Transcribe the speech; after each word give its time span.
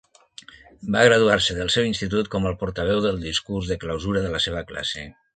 Va 0.93 1.01
graduar-se 1.07 1.57
del 1.57 1.67
seu 1.73 1.85
institut 1.89 2.29
com 2.35 2.47
el 2.51 2.55
portaveu 2.61 3.01
del 3.03 3.19
discurs 3.27 3.69
de 3.73 3.77
clausura 3.83 4.23
de 4.25 4.33
la 4.37 4.41
seva 4.47 4.65
classe. 4.73 5.05